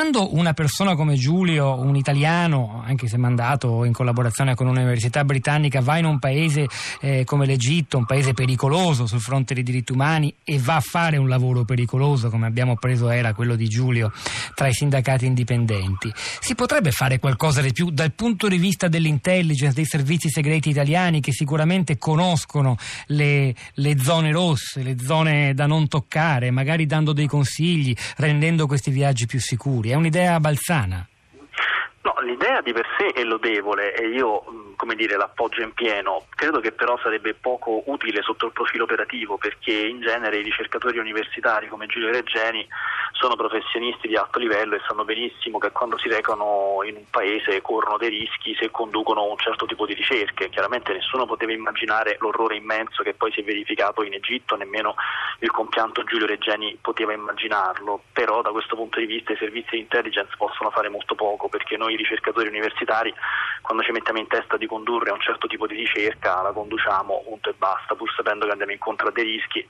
quando 0.00 0.34
una 0.34 0.54
persona 0.54 0.94
come 0.94 1.14
Giulio, 1.14 1.78
un 1.78 1.94
italiano, 1.94 2.82
anche 2.86 3.06
se 3.06 3.18
mandato 3.18 3.84
in 3.84 3.92
collaborazione 3.92 4.54
con 4.54 4.66
un'università 4.66 5.26
britannica, 5.26 5.82
va 5.82 5.98
in 5.98 6.06
un 6.06 6.18
paese 6.18 6.66
eh, 7.02 7.24
come 7.24 7.44
l'Egitto, 7.44 7.98
un 7.98 8.06
paese 8.06 8.32
pericoloso 8.32 9.04
sul 9.04 9.20
fronte 9.20 9.52
dei 9.52 9.62
diritti 9.62 9.92
umani 9.92 10.34
e 10.42 10.58
va 10.58 10.76
a 10.76 10.80
fare 10.80 11.18
un 11.18 11.28
lavoro 11.28 11.64
pericoloso, 11.64 12.30
come 12.30 12.46
abbiamo 12.46 12.76
preso 12.76 13.10
era 13.10 13.34
quello 13.34 13.56
di 13.56 13.68
Giulio, 13.68 14.10
tra 14.54 14.68
i 14.68 14.72
sindacati 14.72 15.26
indipendenti, 15.26 16.10
si 16.14 16.54
potrebbe 16.54 16.92
fare 16.92 17.18
qualcosa 17.18 17.60
di 17.60 17.74
più 17.74 17.90
dal 17.90 18.12
punto 18.12 18.48
di 18.48 18.56
vista 18.56 18.88
dell'intelligence, 18.88 19.74
dei 19.74 19.84
servizi 19.84 20.30
segreti 20.30 20.70
italiani 20.70 21.20
che 21.20 21.32
sicuramente 21.32 21.98
conoscono 21.98 22.78
le, 23.08 23.54
le 23.74 23.98
zone 23.98 24.32
rosse, 24.32 24.82
le 24.82 24.96
zone 24.98 25.52
da 25.52 25.66
non 25.66 25.88
toccare, 25.88 26.50
magari 26.50 26.86
dando 26.86 27.12
dei 27.12 27.26
consigli, 27.26 27.94
rendendo 28.16 28.66
questi 28.66 28.90
viaggi 28.90 29.26
più 29.26 29.38
sicuri. 29.38 29.88
È 29.90 29.94
un'idea 29.94 30.38
balzana. 30.38 31.04
No, 32.02 32.14
l'idea 32.22 32.60
di 32.62 32.72
per 32.72 32.86
sé 32.96 33.08
è 33.08 33.22
lodevole 33.24 33.94
e 33.94 34.08
io 34.08 34.42
come 34.80 34.94
dire, 34.94 35.18
l'appoggio 35.18 35.60
in 35.60 35.74
pieno. 35.74 36.24
Credo 36.34 36.58
che 36.60 36.72
però 36.72 36.98
sarebbe 37.02 37.34
poco 37.34 37.82
utile 37.84 38.22
sotto 38.22 38.46
il 38.46 38.52
profilo 38.52 38.84
operativo 38.84 39.36
perché 39.36 39.72
in 39.72 40.00
genere 40.00 40.38
i 40.38 40.42
ricercatori 40.42 40.96
universitari 40.96 41.68
come 41.68 41.84
Giulio 41.84 42.10
Reggeni 42.10 42.66
sono 43.12 43.36
professionisti 43.36 44.08
di 44.08 44.16
alto 44.16 44.38
livello 44.38 44.76
e 44.76 44.80
sanno 44.88 45.04
benissimo 45.04 45.58
che 45.58 45.70
quando 45.70 45.98
si 45.98 46.08
recano 46.08 46.80
in 46.84 46.96
un 46.96 47.04
paese 47.10 47.60
corrono 47.60 47.98
dei 47.98 48.08
rischi 48.08 48.56
se 48.58 48.70
conducono 48.70 49.28
un 49.28 49.36
certo 49.36 49.66
tipo 49.66 49.84
di 49.84 49.92
ricerche. 49.92 50.48
Chiaramente 50.48 50.94
nessuno 50.94 51.26
poteva 51.26 51.52
immaginare 51.52 52.16
l'orrore 52.18 52.56
immenso 52.56 53.02
che 53.02 53.12
poi 53.12 53.30
si 53.32 53.40
è 53.40 53.44
verificato 53.44 54.02
in 54.02 54.14
Egitto, 54.14 54.56
nemmeno 54.56 54.94
il 55.40 55.50
compianto 55.50 56.04
Giulio 56.04 56.24
Reggeni 56.24 56.78
poteva 56.80 57.12
immaginarlo, 57.12 58.04
però 58.14 58.40
da 58.40 58.50
questo 58.50 58.76
punto 58.76 58.98
di 58.98 59.04
vista 59.04 59.34
i 59.34 59.36
servizi 59.36 59.72
di 59.72 59.80
intelligence 59.80 60.32
possono 60.38 60.70
fare 60.70 60.88
molto 60.88 61.14
poco 61.14 61.50
perché 61.50 61.76
noi 61.76 61.89
ricercatori 61.96 62.48
universitari 62.48 63.12
quando 63.62 63.82
ci 63.82 63.92
mettiamo 63.92 64.18
in 64.18 64.26
testa 64.26 64.56
di 64.56 64.66
condurre 64.66 65.10
un 65.10 65.20
certo 65.20 65.46
tipo 65.46 65.66
di 65.66 65.74
ricerca 65.74 66.42
la 66.42 66.52
conduciamo 66.52 67.22
punto 67.40 67.50
e 67.50 67.54
basta, 67.56 67.94
pur 67.94 68.12
sapendo 68.14 68.44
che 68.44 68.52
andiamo 68.52 68.72
incontro 68.72 69.08
a 69.08 69.12
dei 69.12 69.24
rischi, 69.24 69.64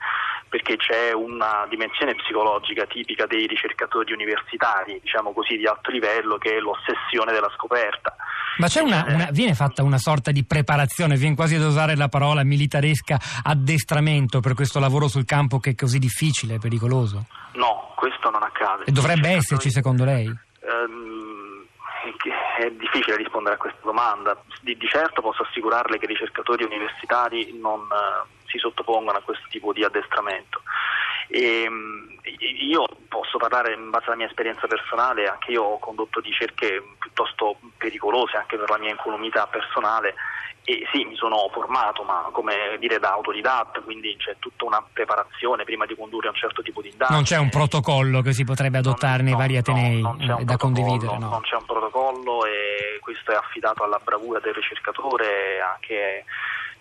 perché 0.49 0.75
c'è 0.75 1.13
una 1.13 1.65
dimensione 1.69 2.15
psicologica 2.15 2.85
tipica 2.85 3.25
dei 3.25 3.47
ricercatori 3.47 4.11
universitari, 4.11 4.99
diciamo 5.01 5.31
così, 5.31 5.57
di 5.57 5.65
alto 5.65 5.89
livello, 5.89 6.37
che 6.37 6.57
è 6.57 6.59
l'ossessione 6.59 7.31
della 7.31 7.51
scoperta. 7.55 8.15
Ma 8.57 8.67
una, 8.81 9.05
una, 9.07 9.29
viene 9.31 9.55
fatta 9.55 9.81
una 9.81 9.97
sorta 9.97 10.31
di 10.31 10.43
preparazione, 10.43 11.15
viene 11.15 11.35
quasi 11.35 11.55
ad 11.55 11.63
usare 11.63 11.95
la 11.95 12.09
parola 12.09 12.43
militaresca, 12.43 13.17
addestramento 13.43 14.41
per 14.41 14.53
questo 14.53 14.79
lavoro 14.79 15.07
sul 15.07 15.25
campo 15.25 15.59
che 15.59 15.71
è 15.71 15.75
così 15.75 15.99
difficile 15.99 16.55
e 16.55 16.59
pericoloso? 16.59 17.25
No, 17.53 17.93
questo 17.95 18.29
non 18.29 18.43
accade. 18.43 18.83
E 18.85 18.91
dovrebbe 18.91 19.29
esserci 19.29 19.71
secondo 19.71 20.03
lei? 20.03 20.27
Um, 20.27 21.10
è 22.65 22.71
difficile 22.71 23.15
rispondere 23.15 23.55
a 23.55 23.57
questa 23.57 23.79
domanda. 23.83 24.39
Di, 24.61 24.77
di, 24.77 24.87
certo 24.87 25.21
posso 25.21 25.43
assicurarle 25.43 25.97
che 25.97 26.05
i 26.05 26.09
ricercatori 26.09 26.63
universitari 26.63 27.57
non 27.59 27.81
uh, 27.81 28.27
si 28.45 28.57
sottopongono 28.57 29.17
a 29.17 29.21
questo 29.21 29.45
tipo 29.49 29.73
di 29.73 29.83
addestramento. 29.83 30.61
E, 31.31 31.67
um, 31.67 32.09
io 32.69 32.85
posso 33.07 33.37
parlare 33.37 33.73
in 33.73 33.89
base 33.89 34.05
alla 34.07 34.15
mia 34.15 34.27
esperienza 34.27 34.67
personale, 34.67 35.27
anche 35.27 35.51
io 35.51 35.63
ho 35.63 35.79
condotto 35.79 36.19
ricerche 36.19 36.83
piuttosto 36.99 37.57
pericolose 37.77 38.37
anche 38.37 38.57
per 38.57 38.69
la 38.69 38.77
mia 38.77 38.91
incolumità 38.91 39.47
personale 39.47 40.13
e 40.63 40.87
sì, 40.93 41.03
mi 41.05 41.15
sono 41.15 41.49
formato, 41.51 42.03
ma 42.03 42.29
come 42.31 42.77
dire 42.79 42.99
da 42.99 43.13
autodidatta, 43.13 43.81
quindi 43.81 44.15
c'è 44.17 44.35
tutta 44.37 44.65
una 44.65 44.83
preparazione 44.93 45.63
prima 45.63 45.87
di 45.87 45.95
condurre 45.95 46.27
un 46.27 46.35
certo 46.35 46.61
tipo 46.61 46.81
di 46.81 46.89
indagine. 46.89 47.15
Non 47.17 47.25
c'è 47.25 47.37
un 47.37 47.49
protocollo 47.49 48.21
che 48.21 48.31
si 48.31 48.43
potrebbe 48.43 48.77
adottare 48.77 49.23
nei 49.23 49.31
no, 49.31 49.39
vari 49.39 49.57
atenei 49.57 50.01
no, 50.01 50.37
eh, 50.39 50.43
da 50.43 50.57
condividere? 50.57 51.17
No. 51.17 51.29
Non 51.29 51.41
c'è 51.41 51.55
un 51.55 51.65
protocollo 51.65 52.45
e 52.45 52.99
questo 53.01 53.31
è 53.31 53.35
affidato 53.35 53.83
alla 53.83 53.99
bravura 54.03 54.39
del 54.39 54.53
ricercatore, 54.53 55.59
anche 55.61 56.25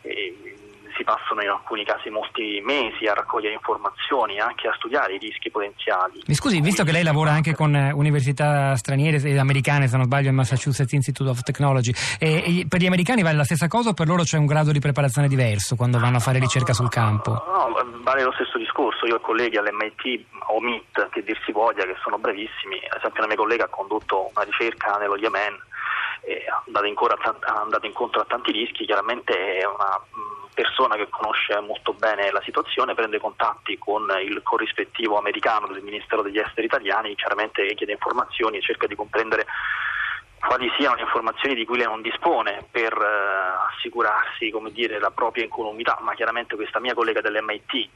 eh, 0.02 0.56
si 1.00 1.04
passano 1.04 1.42
in 1.42 1.48
alcuni 1.48 1.82
casi 1.84 2.10
molti 2.10 2.60
mesi 2.62 3.06
a 3.06 3.14
raccogliere 3.14 3.54
informazioni 3.54 4.36
e 4.36 4.40
anche 4.40 4.68
a 4.68 4.74
studiare 4.74 5.14
i 5.14 5.18
rischi 5.18 5.50
potenziali. 5.50 6.22
Mi 6.26 6.34
scusi, 6.34 6.60
visto 6.60 6.84
che 6.84 6.92
lei 6.92 7.02
lavora 7.02 7.30
anche 7.30 7.54
con 7.54 7.74
eh, 7.74 7.90
università 7.92 8.76
straniere 8.76 9.16
e 9.16 9.38
americane, 9.38 9.88
se 9.88 9.96
non 9.96 10.04
sbaglio, 10.04 10.28
il 10.28 10.34
Massachusetts 10.34 10.92
Institute 10.92 11.30
of 11.30 11.40
Technology, 11.40 11.92
e, 12.18 12.60
e 12.60 12.66
per 12.68 12.80
gli 12.80 12.86
americani 12.86 13.22
vale 13.22 13.36
la 13.36 13.44
stessa 13.44 13.66
cosa 13.66 13.90
o 13.90 13.94
per 13.94 14.06
loro 14.06 14.22
c'è 14.22 14.36
un 14.36 14.44
grado 14.44 14.72
di 14.72 14.78
preparazione 14.78 15.26
diverso 15.26 15.74
quando 15.74 15.98
vanno 15.98 16.18
a 16.18 16.20
fare 16.20 16.38
ricerca 16.38 16.74
sul 16.74 16.90
campo? 16.90 17.30
No, 17.30 17.72
vale 18.02 18.22
lo 18.22 18.32
stesso 18.32 18.58
discorso. 18.58 19.06
Io 19.06 19.16
ho 19.16 19.20
colleghi 19.20 19.56
all'MIT 19.56 20.26
o 20.48 20.60
MIT, 20.60 21.08
che 21.10 21.22
dir 21.22 21.40
si 21.46 21.52
voglia, 21.52 21.84
che 21.84 21.96
sono 22.02 22.18
bravissimi. 22.18 22.76
Ad 22.90 22.98
esempio, 22.98 23.24
una 23.24 23.28
mia 23.28 23.36
collega 23.36 23.64
ha 23.64 23.68
condotto 23.68 24.30
una 24.34 24.44
ricerca 24.44 24.98
nello 24.98 25.16
Yemen 25.16 25.56
è 26.20 26.44
andato, 26.66 26.86
andato 27.46 27.86
incontro 27.86 28.20
a 28.20 28.26
tanti 28.26 28.52
rischi, 28.52 28.84
chiaramente 28.84 29.32
è 29.56 29.64
una 29.64 29.98
persona 30.60 30.96
che 30.96 31.08
conosce 31.08 31.58
molto 31.60 31.94
bene 31.94 32.30
la 32.30 32.42
situazione 32.42 32.94
prende 32.94 33.18
contatti 33.18 33.78
con 33.78 34.06
il 34.22 34.42
corrispettivo 34.42 35.16
americano 35.16 35.68
del 35.68 35.82
Ministero 35.82 36.20
degli 36.20 36.38
Esteri 36.38 36.66
italiani, 36.66 37.14
chiaramente 37.14 37.74
chiede 37.74 37.92
informazioni 37.92 38.58
e 38.58 38.60
cerca 38.60 38.86
di 38.86 38.94
comprendere 38.94 39.46
quali 40.38 40.70
siano 40.76 40.96
le 40.96 41.02
informazioni 41.02 41.54
di 41.54 41.64
cui 41.64 41.78
lei 41.78 41.86
non 41.86 42.02
dispone 42.02 42.66
per 42.70 42.94
uh, 42.94 43.72
assicurarsi 43.74 44.52
dire, 44.72 44.98
la 44.98 45.10
propria 45.10 45.44
incolumità, 45.44 45.98
ma 46.00 46.14
chiaramente 46.14 46.56
questa 46.56 46.80
mia 46.80 46.94
collega 46.94 47.20
dell'MIT, 47.20 47.74
eh, 47.74 47.88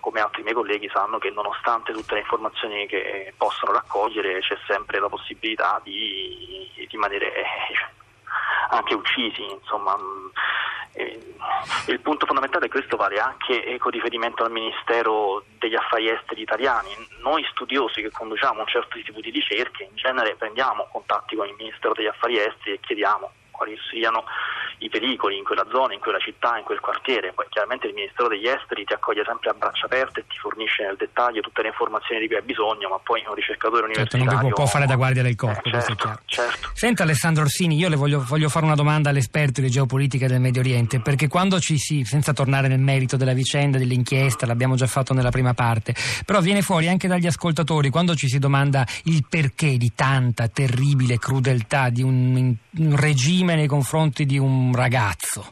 come 0.00 0.20
altri 0.20 0.42
miei 0.42 0.54
colleghi, 0.54 0.90
sanno 0.92 1.18
che 1.18 1.30
nonostante 1.30 1.92
tutte 1.92 2.14
le 2.14 2.20
informazioni 2.20 2.86
che 2.86 3.32
possono 3.36 3.72
raccogliere 3.72 4.40
c'è 4.40 4.56
sempre 4.66 4.98
la 4.98 5.08
possibilità 5.08 5.80
di 5.84 6.86
rimanere 6.90 7.32
anche 8.70 8.94
uccisi, 8.94 9.42
insomma, 9.48 9.94
eh, 9.94 10.73
il 10.96 12.00
punto 12.00 12.26
fondamentale 12.26 12.66
è 12.66 12.68
questo 12.68 12.96
vale 12.96 13.18
anche 13.18 13.76
con 13.78 13.90
riferimento 13.90 14.44
al 14.44 14.52
Ministero 14.52 15.44
degli 15.58 15.74
Affari 15.74 16.08
Esteri 16.08 16.42
italiani. 16.42 16.90
Noi 17.22 17.44
studiosi 17.50 18.00
che 18.00 18.10
conduciamo 18.10 18.60
un 18.60 18.66
certo 18.66 18.98
tipo 19.00 19.20
di 19.20 19.30
ricerche 19.30 19.84
in 19.84 19.96
genere 19.96 20.36
prendiamo 20.36 20.88
contatti 20.92 21.36
con 21.36 21.48
il 21.48 21.54
Ministero 21.56 21.94
degli 21.94 22.06
Affari 22.06 22.38
Esteri 22.38 22.72
e 22.72 22.80
chiediamo 22.80 23.32
quali 23.50 23.76
siano 23.90 24.24
i 24.78 24.88
pericoli 24.88 25.38
in 25.38 25.44
quella 25.44 25.66
zona, 25.70 25.94
in 25.94 26.00
quella 26.00 26.18
città, 26.18 26.56
in 26.58 26.64
quel 26.64 26.80
quartiere. 26.80 27.32
Poi 27.32 27.46
chiaramente 27.48 27.86
il 27.86 27.94
Ministero 27.94 28.28
degli 28.28 28.46
Esteri 28.46 28.84
ti 28.84 28.92
accoglie 28.92 29.22
sempre 29.24 29.50
a 29.50 29.54
braccia 29.54 29.86
aperte 29.86 30.20
e 30.20 30.24
ti 30.26 30.36
fornisce 30.38 30.84
nel 30.84 30.96
dettaglio 30.96 31.40
tutte 31.40 31.62
le 31.62 31.68
informazioni 31.68 32.20
di 32.20 32.26
cui 32.26 32.36
hai 32.36 32.42
bisogno, 32.42 32.88
ma 32.88 32.98
poi 32.98 33.22
un 33.26 33.34
ricercatore 33.34 33.84
universitario... 33.84 34.30
Certo, 34.30 34.44
non 34.44 34.52
può 34.52 34.66
fare 34.66 34.86
da 34.86 34.96
guardia 34.96 35.22
del 35.22 35.36
corpo, 35.36 35.68
eh, 35.68 35.72
certo, 35.72 36.18
certo. 36.26 36.70
Senta 36.74 37.02
Alessandro 37.02 37.42
Orsini, 37.44 37.76
io 37.76 37.88
le 37.88 37.96
voglio, 37.96 38.22
voglio, 38.26 38.48
fare 38.48 38.64
una 38.64 38.74
domanda 38.74 39.10
all'esperto 39.10 39.60
di 39.60 39.70
geopolitica 39.70 40.26
del 40.26 40.40
Medio 40.40 40.60
Oriente, 40.60 41.00
perché 41.00 41.28
quando 41.28 41.60
ci 41.60 41.78
si, 41.78 42.04
senza 42.04 42.32
tornare 42.32 42.68
nel 42.68 42.80
merito 42.80 43.16
della 43.16 43.32
vicenda, 43.32 43.78
dell'inchiesta, 43.78 44.46
l'abbiamo 44.46 44.74
già 44.74 44.86
fatto 44.86 45.14
nella 45.14 45.30
prima 45.30 45.54
parte, 45.54 45.94
però 46.24 46.40
viene 46.40 46.62
fuori 46.62 46.88
anche 46.88 47.08
dagli 47.08 47.26
ascoltatori, 47.26 47.90
quando 47.90 48.14
ci 48.14 48.28
si 48.28 48.38
domanda 48.38 48.86
il 49.04 49.24
perché 49.28 49.76
di 49.76 49.92
tanta 49.94 50.48
terribile 50.48 51.18
crudeltà 51.18 51.88
di 51.88 52.02
un, 52.02 52.54
un 52.78 52.96
regime 52.96 53.54
nei 53.54 53.66
confronti 53.66 54.26
di 54.26 54.38
un 54.38 54.63
ragazzo, 54.72 55.50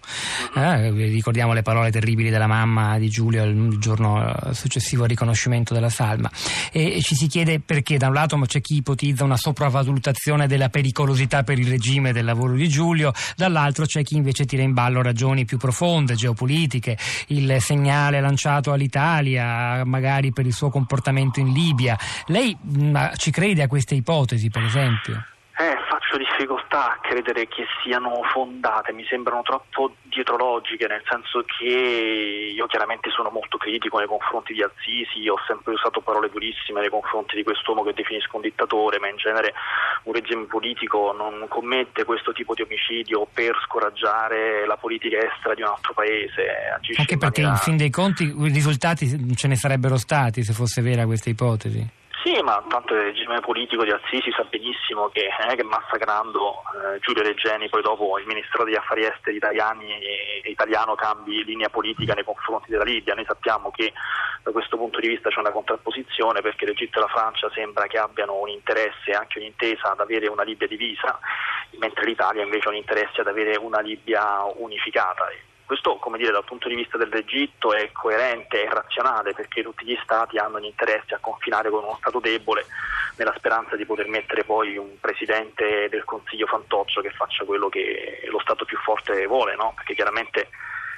eh, 0.54 0.90
ricordiamo 0.90 1.52
le 1.52 1.62
parole 1.62 1.90
terribili 1.90 2.30
della 2.30 2.46
mamma 2.46 2.98
di 2.98 3.08
Giulio 3.08 3.44
il 3.44 3.78
giorno 3.78 4.24
eh, 4.24 4.54
successivo 4.54 5.02
al 5.02 5.08
riconoscimento 5.08 5.74
della 5.74 5.88
salma. 5.88 6.30
E, 6.70 6.96
e 6.96 7.02
ci 7.02 7.14
si 7.14 7.26
chiede 7.26 7.60
perché 7.60 7.98
da 7.98 8.08
un 8.08 8.14
lato 8.14 8.38
c'è 8.38 8.60
chi 8.60 8.76
ipotizza 8.76 9.24
una 9.24 9.36
sopravvalutazione 9.36 10.46
della 10.46 10.68
pericolosità 10.68 11.42
per 11.42 11.58
il 11.58 11.68
regime 11.68 12.12
del 12.12 12.24
lavoro 12.24 12.54
di 12.54 12.68
Giulio, 12.68 13.12
dall'altro 13.36 13.84
c'è 13.84 14.02
chi 14.02 14.16
invece 14.16 14.44
tira 14.46 14.62
in 14.62 14.72
ballo 14.72 15.02
ragioni 15.02 15.44
più 15.44 15.58
profonde, 15.58 16.14
geopolitiche, 16.14 16.96
il 17.28 17.56
segnale 17.60 18.20
lanciato 18.20 18.72
all'Italia, 18.72 19.84
magari 19.84 20.32
per 20.32 20.46
il 20.46 20.52
suo 20.52 20.70
comportamento 20.70 21.40
in 21.40 21.52
Libia. 21.52 21.98
Lei 22.26 22.56
mh, 22.60 23.16
ci 23.16 23.30
crede 23.30 23.62
a 23.62 23.68
queste 23.68 23.94
ipotesi, 23.94 24.48
per 24.48 24.62
esempio? 24.64 25.24
Faccio 26.12 26.18
difficoltà 26.18 26.92
a 26.92 26.98
credere 27.00 27.48
che 27.48 27.64
siano 27.82 28.20
fondate, 28.32 28.92
mi 28.92 29.04
sembrano 29.09 29.42
troppo 29.42 29.94
dietrologiche, 30.03 30.86
nel 30.86 31.03
senso 31.09 31.44
che 31.44 32.53
io 32.54 32.66
chiaramente 32.66 33.10
sono 33.10 33.30
molto 33.30 33.56
critico 33.56 33.98
nei 33.98 34.06
confronti 34.06 34.53
di 34.53 34.62
Azizi, 34.62 35.28
ho 35.28 35.38
sempre 35.47 35.72
usato 35.72 36.00
parole 36.00 36.28
durissime 36.28 36.80
nei 36.80 36.91
confronti 36.91 37.36
di 37.36 37.42
quest'uomo 37.42 37.82
che 37.82 37.94
definisco 37.94 38.36
un 38.36 38.42
dittatore, 38.42 38.98
ma 38.98 39.09
in 39.09 39.16
genere 39.16 39.54
un 40.04 40.12
regime 40.12 40.44
politico 40.44 41.12
non 41.16 41.47
commette 41.48 42.04
questo 42.04 42.32
tipo 42.32 42.54
di 42.54 42.62
omicidio 42.62 43.26
per 43.32 43.56
scoraggiare 43.65 44.66
la 44.66 44.76
politica 44.76 45.18
estera 45.18 45.54
di 45.54 45.62
un 45.62 45.68
altro 45.68 45.94
paese. 45.94 46.42
Anche 46.97 47.16
perché 47.16 47.41
in, 47.41 47.47
maniera... 47.47 47.50
in 47.50 47.56
fin 47.56 47.76
dei 47.76 47.91
conti 47.91 48.24
i 48.24 48.53
risultati 48.53 49.34
ce 49.34 49.48
ne 49.48 49.56
sarebbero 49.56 49.97
stati 49.97 50.42
se 50.42 50.53
fosse 50.53 50.82
vera 50.82 51.06
questa 51.06 51.30
ipotesi. 51.30 52.00
Sì, 52.22 52.41
ma 52.41 52.63
tanto 52.69 52.95
il 52.95 53.03
regime 53.03 53.41
politico 53.41 53.83
di 53.83 53.91
Assisi 53.91 54.30
sa 54.30 54.45
benissimo 54.45 55.09
che, 55.09 55.27
eh, 55.27 55.57
che 55.57 55.65
massacrando 55.65 56.63
eh, 56.71 57.01
Giulio 57.01 57.24
Regeni 57.24 57.69
poi 57.69 57.83
dopo 57.83 58.16
il 58.16 58.27
Ministro 58.27 58.63
degli 58.63 58.77
Affari 58.77 59.04
Esteri 59.04 59.36
italiani 59.36 59.91
e, 59.91 60.41
e 60.45 60.51
italiano 60.51 60.95
cambi 60.95 61.42
linea 61.42 61.69
politica 61.69 62.15
nei 62.15 62.22
confronti 62.22 62.71
della 62.71 62.84
Libia. 62.84 63.15
Noi 63.15 63.24
sappiamo 63.24 63.72
che 63.72 63.92
da 64.45 64.53
questo 64.53 64.77
punto 64.77 65.01
di 65.01 65.09
vista 65.09 65.30
c'è 65.30 65.41
una 65.41 65.51
contrapposizione 65.51 66.42
perché 66.42 66.65
l'Egitto 66.65 66.98
e 66.98 67.03
la 67.03 67.09
Francia 67.09 67.51
sembra 67.53 67.89
che 67.89 67.98
abbiano 67.98 68.39
un 68.39 68.51
interesse 68.51 69.10
anche 69.10 69.39
un'intesa 69.39 69.91
ad 69.91 69.98
avere 69.98 70.28
una 70.28 70.45
Libia 70.45 70.68
divisa, 70.68 71.18
mentre 71.80 72.04
l'Italia 72.04 72.45
invece 72.45 72.68
ha 72.68 72.71
un 72.71 72.77
interesse 72.77 73.21
ad 73.21 73.27
avere 73.27 73.57
una 73.57 73.80
Libia 73.80 74.45
unificata. 74.59 75.27
Questo, 75.72 75.97
come 75.97 76.19
dire, 76.19 76.33
dal 76.33 76.45
punto 76.45 76.69
di 76.69 76.74
vista 76.74 76.98
dell'Egitto 76.98 77.72
è 77.72 77.91
coerente 77.92 78.63
e 78.63 78.69
razionale 78.69 79.33
perché 79.33 79.63
tutti 79.63 79.86
gli 79.86 79.98
Stati 80.03 80.36
hanno 80.36 80.60
gli 80.60 80.66
interessi 80.66 81.15
a 81.15 81.19
confinare 81.19 81.71
con 81.71 81.83
uno 81.83 81.97
Stato 81.98 82.21
debole 82.21 82.66
nella 83.16 83.33
speranza 83.39 83.74
di 83.74 83.86
poter 83.86 84.07
mettere 84.07 84.45
poi 84.45 84.77
un 84.77 85.01
Presidente 85.01 85.89
del 85.89 86.04
Consiglio 86.04 86.45
fantoccio 86.45 87.01
che 87.01 87.09
faccia 87.09 87.47
quello 87.47 87.71
che 87.71 88.21
lo 88.30 88.39
Stato 88.41 88.66
più 88.66 88.77
forte 88.80 89.24
vuole, 89.24 89.57
no? 89.57 89.72
perché 89.74 89.95
chiaramente 89.95 90.51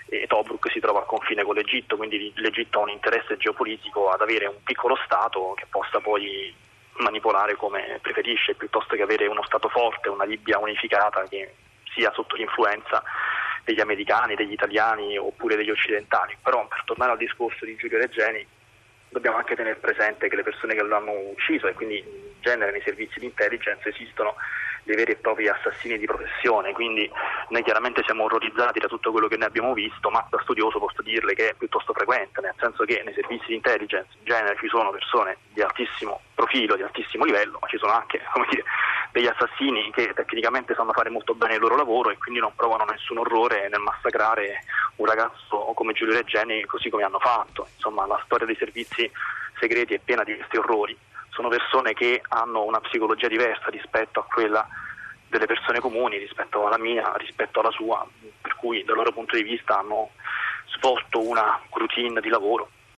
eh, 0.06 0.26
Tobruk 0.26 0.68
si 0.72 0.80
trova 0.80 1.02
a 1.02 1.04
confine 1.04 1.44
con 1.44 1.54
l'Egitto, 1.54 1.96
quindi 1.96 2.32
l'Egitto 2.34 2.80
ha 2.80 2.82
un 2.82 2.90
interesse 2.90 3.36
geopolitico 3.36 4.10
ad 4.10 4.22
avere 4.22 4.46
un 4.46 4.60
piccolo 4.64 4.98
Stato 5.04 5.54
che 5.54 5.66
possa 5.70 6.00
poi 6.00 6.52
manipolare 6.94 7.54
come 7.54 8.00
preferisce, 8.02 8.56
piuttosto 8.56 8.96
che 8.96 9.02
avere 9.02 9.28
uno 9.28 9.44
Stato 9.44 9.68
forte, 9.68 10.08
una 10.08 10.24
Libia 10.24 10.58
unificata 10.58 11.22
che 11.28 11.54
sia 11.94 12.10
sotto 12.12 12.34
l'influenza 12.34 13.00
degli 13.64 13.80
americani, 13.80 14.34
degli 14.34 14.52
italiani 14.52 15.16
oppure 15.16 15.56
degli 15.56 15.70
occidentali. 15.70 16.36
Però 16.42 16.66
per 16.68 16.82
tornare 16.84 17.12
al 17.12 17.18
discorso 17.18 17.64
di 17.64 17.76
Giulio 17.76 17.98
Regeni 17.98 18.46
dobbiamo 19.08 19.36
anche 19.36 19.54
tenere 19.54 19.76
presente 19.76 20.28
che 20.28 20.36
le 20.36 20.42
persone 20.42 20.74
che 20.74 20.82
lo 20.82 20.96
hanno 20.96 21.12
ucciso 21.30 21.68
e 21.68 21.74
quindi 21.74 21.98
in 21.98 22.40
genere 22.40 22.72
nei 22.72 22.82
servizi 22.82 23.20
di 23.20 23.26
intelligence 23.26 23.88
esistono 23.88 24.34
dei 24.84 24.96
veri 24.96 25.12
e 25.12 25.16
propri 25.16 25.48
assassini 25.48 25.98
di 25.98 26.06
professione, 26.06 26.72
quindi 26.72 27.10
noi 27.48 27.62
chiaramente 27.62 28.02
siamo 28.04 28.24
orrorizzati 28.24 28.78
da 28.78 28.88
tutto 28.88 29.10
quello 29.10 29.28
che 29.28 29.36
ne 29.36 29.46
abbiamo 29.46 29.72
visto, 29.72 30.10
ma 30.10 30.24
da 30.30 30.38
studioso 30.42 30.78
posso 30.78 31.02
dirle 31.02 31.34
che 31.34 31.50
è 31.50 31.54
piuttosto 31.54 31.92
frequente, 31.92 32.40
nel 32.40 32.54
senso 32.58 32.84
che 32.84 33.02
nei 33.04 33.14
servizi 33.14 33.46
di 33.48 33.54
intelligence 33.54 34.08
in 34.18 34.24
genere 34.24 34.56
ci 34.58 34.68
sono 34.68 34.90
persone 34.90 35.38
di 35.52 35.62
altissimo 35.62 36.20
profilo, 36.34 36.76
di 36.76 36.82
altissimo 36.82 37.24
livello, 37.24 37.58
ma 37.60 37.66
ci 37.68 37.78
sono 37.78 37.92
anche 37.92 38.20
dire, 38.50 38.64
degli 39.12 39.26
assassini 39.26 39.90
che 39.92 40.12
tecnicamente 40.14 40.74
sanno 40.74 40.92
fare 40.92 41.10
molto 41.10 41.34
bene 41.34 41.54
il 41.54 41.60
loro 41.60 41.76
lavoro 41.76 42.10
e 42.10 42.18
quindi 42.18 42.40
non 42.40 42.52
provano 42.54 42.84
nessun 42.84 43.18
orrore 43.18 43.68
nel 43.68 43.80
massacrare 43.80 44.64
un 44.96 45.06
ragazzo 45.06 45.72
come 45.74 45.92
Giulio 45.92 46.14
Regeni 46.14 46.64
così 46.64 46.90
come 46.90 47.04
hanno 47.04 47.20
fatto. 47.20 47.68
Insomma, 47.74 48.06
la 48.06 48.20
storia 48.24 48.46
dei 48.46 48.56
servizi 48.56 49.10
segreti 49.58 49.94
è 49.94 50.00
piena 50.02 50.24
di 50.24 50.34
questi 50.34 50.56
orrori 50.56 50.98
sono 51.34 51.48
persone 51.48 51.94
che 51.94 52.22
hanno 52.28 52.62
una 52.62 52.80
psicologia 52.80 53.26
diversa 53.26 53.68
rispetto 53.68 54.20
a 54.20 54.24
quella 54.24 54.66
delle 55.28 55.46
persone 55.46 55.80
comuni, 55.80 56.16
rispetto 56.16 56.64
alla 56.64 56.78
mia, 56.78 57.12
rispetto 57.16 57.58
alla 57.58 57.72
sua, 57.72 58.06
per 58.40 58.54
cui 58.54 58.84
dal 58.84 58.94
loro 58.94 59.10
punto 59.10 59.34
di 59.34 59.42
vista 59.42 59.78
hanno 59.78 60.10
svolto 60.76 61.20
una 61.20 61.60
routine 61.70 62.20
di 62.20 62.28
lavoro 62.28 62.70